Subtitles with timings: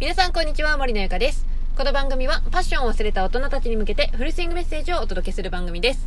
[0.00, 1.44] 皆さんこんにちは、森のゆかです。
[1.76, 6.06] この番組はパッションを忘れた大人たちに向けてフルスイングメッセージをお届けする番組です。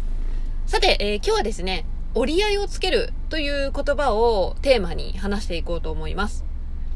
[0.65, 1.85] さて、えー今日はですね、
[2.15, 6.43] 折り合いをつけるという言葉をテーマに話していこうと思います。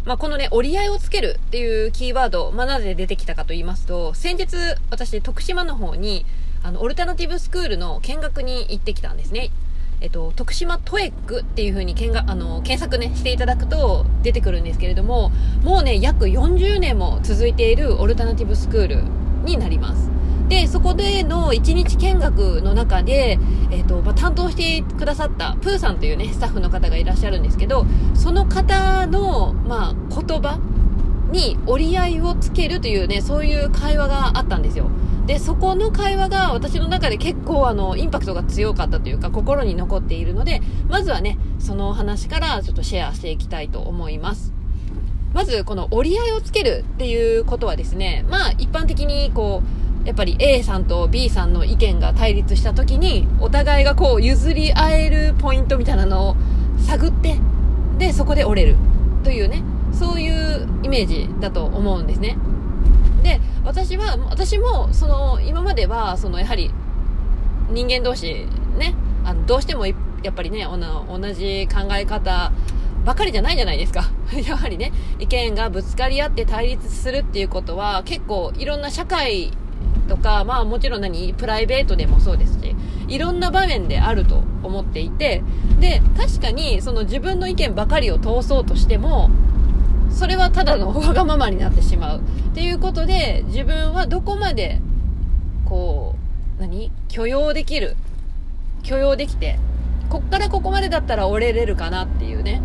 [0.05, 4.57] まあ、このね、折り合いをつけるっていうキーワード、まあ、なぜ出てきたかと言いますと、先日
[4.89, 6.25] 私徳島の方に
[6.63, 9.51] あのオルタナティブスクールの見学に行ってきたんですね。
[9.99, 15.31] えっと、徳島トエックっていう風に見学あの検索ねしていただくと出てくるんですけれども
[15.63, 19.03] もうね約40年も続いているオルタナティブスクール
[19.43, 20.09] になります。
[20.49, 23.37] でそこでの1日見学の中で、
[23.69, 30.57] えっとまあ、担当してくださったプーさんというねスタッフの方がいらっしゃるんですけどその方の、まあ、言葉
[31.31, 34.89] に折り合いをつけるというねそういう会話があったんですよ。
[35.25, 44.53] でそこの会話が私の中で結構あのインパクトが強かったというか心に残っているのでまずはねそのお話からちょっとシェアしていきたいと思います。
[45.33, 49.61] まずこの折り合いをつけるっていうことはですねまあ一般的にこ
[50.03, 56.35] うやっぱり A さんと B さんの意見が対立した時にお互いがこう譲り合えるポイントみたいなのを
[56.79, 57.37] 探って
[57.97, 58.77] でそこで折れる
[59.25, 59.61] というね
[59.97, 62.37] そういうイメージだと思うんですね。
[63.23, 66.71] で私は私もその今まではそのやはり
[67.71, 68.45] 人間同士
[68.77, 68.95] ね
[69.25, 69.93] あのどうしてもや
[70.29, 72.51] っぱりね同じ考え方
[73.03, 74.09] ばかりじゃないじゃないですか。
[74.45, 79.51] やはりね意見がぶつかり合って対立するっていうことは結構いろんな社会
[80.07, 82.75] とかまあもちろん何プライベートでもそうですし
[83.07, 85.43] いろんな場面であると思っていて
[85.79, 89.29] で確かにその自分の意見ばかりを通そうとしても
[90.51, 92.19] ただのわがままになってしまう。
[92.19, 92.21] っ
[92.53, 94.79] ていうことで自分はどこまで
[95.65, 96.15] こ
[96.57, 96.91] う何？
[97.07, 97.95] 許容できる？
[98.83, 99.59] 許容できて
[100.09, 102.61] こっからここまでだったら折れれるかなっていうね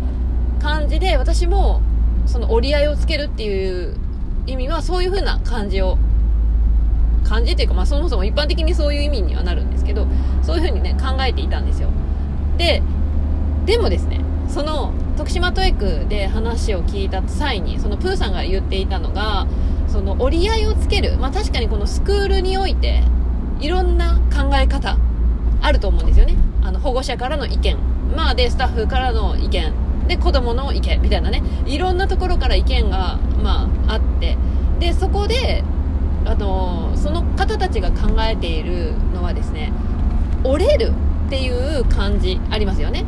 [0.61, 1.81] 感じで私も
[2.25, 3.97] その折り合いをつけるっていう
[4.47, 5.97] 意味はそういう風な感じを
[7.25, 10.07] 感じっていうかまあそもそも一般的にそういう意味にはなるんですけど
[10.41, 11.89] そういう風にね考えていたんですよ。
[12.57, 12.81] で
[13.65, 14.22] でもですね
[14.53, 19.47] その徳島トエクで話を聞いた際にそのプーさんが言っていたのが
[19.87, 23.01] その折り合いをつけるまあ確かにこのスクールにおいて
[23.59, 24.97] いろんな考え方
[25.61, 26.35] あると思うんですよね。
[26.61, 27.77] あの保護者からの意見。
[28.15, 29.73] まあでスタッフからの意見。
[30.07, 31.01] で子供の意見。
[31.01, 31.41] みたいなね。
[31.65, 34.37] いろんなところから意見がまああって。
[34.79, 35.63] でそこで
[36.25, 39.71] あのその方たちが考えているのはですね
[40.43, 40.91] 折れる
[41.27, 43.05] っていう感じありますよね。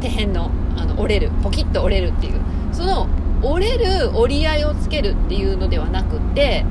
[0.00, 0.50] 手辺の。
[0.78, 1.30] あの折れる。
[1.42, 2.40] ポキッと折れるっていう。
[2.72, 3.08] その
[3.42, 6.64] 折れる折り合いをつけるっていうのではなくて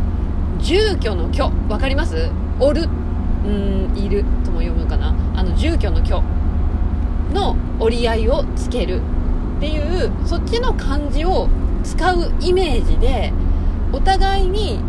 [0.59, 1.41] 住居の居。
[1.69, 2.29] わかります？
[2.59, 2.90] 折る。
[3.45, 4.23] うんいる。
[4.44, 5.13] とも読むかな。
[5.35, 6.22] あの住居の居。
[7.34, 9.01] の折り合いをつける
[9.57, 11.50] っていうそっちの漢字を
[11.84, 13.34] 使うイメージで
[13.91, 14.79] お互いに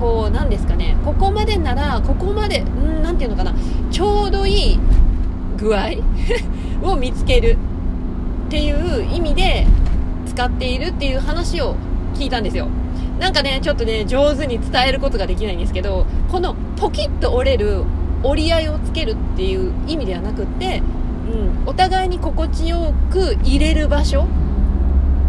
[0.00, 0.96] こうなんですかね。
[1.04, 3.54] ここまでならここまでんなんていうのかな。
[3.90, 4.80] ちょうどいい
[5.56, 5.90] 具合？
[6.82, 7.56] を見つける。
[8.54, 9.66] っていう意味で
[10.26, 11.74] 使っているっていう話を
[12.14, 12.68] 聞いたんですよ。
[13.18, 17.82] なんかねちょっとね上手に伝えることができないんですけどこのポキッと折れる
[18.22, 20.82] 折り合いをつけるっていう意味ではなくって、
[21.32, 24.28] うん、お互いに心地よく入れる場所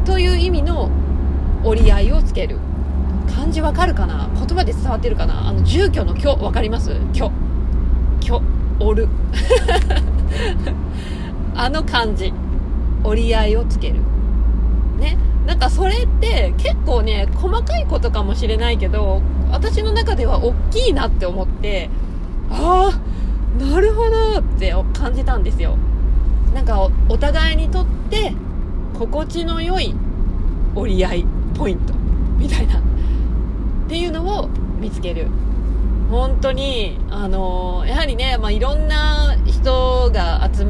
[0.06, 0.92] という意味の
[1.64, 2.60] 折り合いをつける。
[3.36, 4.30] 漢字わかるかな？
[4.36, 5.48] 言葉で伝わってるかな？
[5.48, 6.92] あの住居の居わかります？
[7.12, 7.32] 居。
[8.22, 8.40] 居。
[8.80, 9.08] 折る。
[11.58, 12.32] あの漢字。
[13.06, 13.96] 折り合いをつける。
[15.00, 15.18] ね。
[15.46, 19.22] なんかそれって結構ね細かいことかもしれないけど
[19.52, 21.90] 私の中では大きいなって思って
[22.50, 25.78] ああなるほどって感じたんですよ。
[26.54, 28.34] なんかおお互いにとって
[28.98, 29.94] 心地の良い
[30.74, 31.94] 折り合いポイント
[32.38, 32.80] みたいな。
[32.80, 32.82] っ
[33.88, 34.50] ていうのを
[34.80, 35.28] 見つける。
[36.10, 39.36] 本当にあのやはりね、まあ、いろんな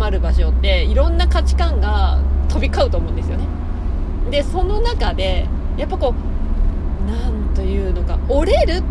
[0.05, 3.47] まる場所っていろんな価値観が飛び交うと思うんですよね。
[4.29, 8.83] でその中でやっぱこうなんというのか折れる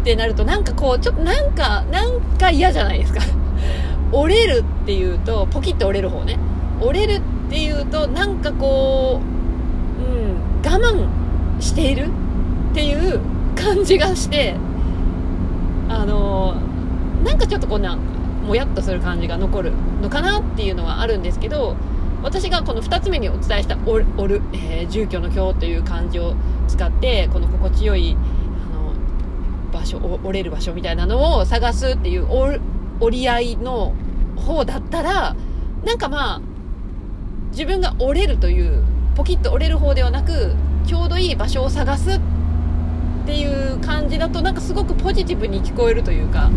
[0.00, 3.20] ってなるとなんかこうちょっとなんかなんか嫌じゃないですか。
[4.12, 6.38] 折れるっていうとポキッと折れる方ね。
[6.80, 9.20] 折れるっていうとなんかこ
[9.98, 11.08] う、うん、我慢
[11.60, 12.06] している
[12.70, 13.18] っていう
[13.56, 14.54] 感じがして
[15.88, 16.54] あの
[17.24, 17.98] なんかちょっとこんな
[18.46, 21.76] もやっとする感じが残るのかなっていうのはあるんですけど
[22.22, 26.34] 私がこの2つ目にお伝えした「折る」折るえー住居の居という漢字を
[26.68, 28.16] 使ってこの心地よい
[28.72, 32.26] あの場所折れる場所みたいなのを探すっていう
[33.00, 33.92] 折り合いの
[34.36, 35.36] 方だったら
[35.84, 36.40] なんかまあ
[37.50, 38.82] 自分が折れるという
[39.14, 40.54] ポキッと折れる方ではなく
[40.86, 42.20] ちょうどいい場所を探すっ
[43.26, 46.50] ていう感じだとなんかすごくポジティブに聞こえるというか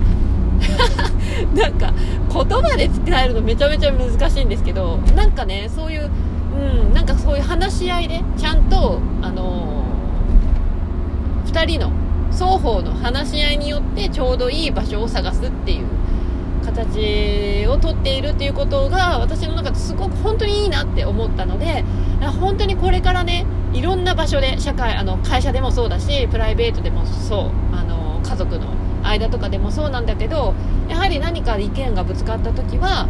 [1.56, 1.94] なんか
[2.32, 6.10] 言葉で伝えるのめちゃめちゃ難しいんですけどなんかねそういう
[6.56, 11.92] うんなんかそういう話し合いでちゃんとあのー、2人の
[12.32, 15.86] 双方の話し合いによってちょうどいい場所を探すっていう
[16.66, 21.84] 形をとっているっていうことが私の中ですごく本当にいいなって思ったので
[22.40, 28.79] 本当にこれからねいろんな場所で社会あの会社でもそうだしプライベートでもそうあの家族の
[29.10, 30.54] 間とかでもそうなんだけど
[30.88, 33.08] やはり何か意見がぶつかった時は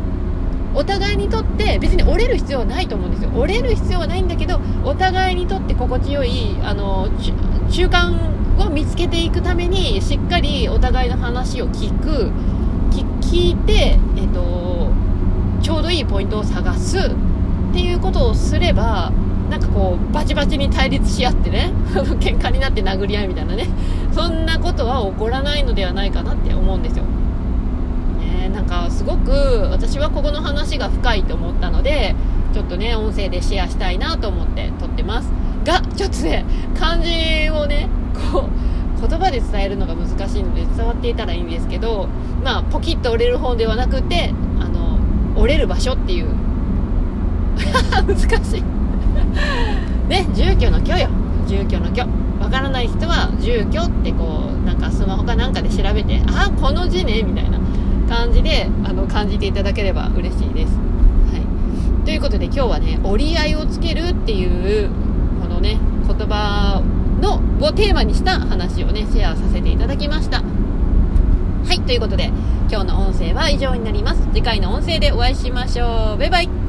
[0.74, 3.31] お互いにとって別に折れる必要はないと思うんですよ。
[3.36, 7.10] 折れる必要はないんだけどお互いにとって心地よいあの
[7.69, 12.31] 中間を見つけていくためにしっかりお互いの話を聞く
[13.22, 14.92] 聞いて、えーと、
[15.62, 17.01] ちょうどいいポイントを探すっ
[17.74, 19.12] ていうことをすれば
[19.50, 21.72] なんかこうバチバチに対立し合ってね
[22.19, 23.68] 喧嘩になって殴り合いみたいなね
[24.12, 27.04] そんなことは起こらないのではないかなって思うんですよ、
[28.19, 29.31] ね、なんかすごく
[29.72, 32.16] 私はここの話が深いと思ったので
[32.54, 35.31] ちょっとね音声でシェアしたいなと思って撮ってます。
[35.66, 36.46] がちょっとね
[36.80, 37.90] 漢字をね
[38.31, 42.07] こう言葉で伝えるのが難しいので伝わっていたらいいんですけど
[42.44, 44.98] まあ、ポキッと折れる方ではなくてあの
[45.40, 46.30] 折れる場所っていう。
[48.07, 48.79] 難しい。
[50.08, 51.10] ね住居の居よ
[51.48, 52.00] 住居の居
[52.40, 57.60] わからない人は住居ってこうなんかスマホかなんかで調べてあこの字ねみたいな
[58.08, 64.46] 感じであの感じていただければ嬉しいです、はい、ということで今日はね折り合いをつけるってい
[64.86, 64.90] う
[65.42, 65.78] このね
[66.08, 66.82] 言葉
[67.22, 70.42] のをテーマにした話をねシェアさせていただきました
[71.70, 72.32] はい、ということで、
[72.72, 74.22] 今日の音声は以上になります。
[74.34, 76.18] 次回の音声でお会いしましょう。
[76.18, 76.69] バイバイ。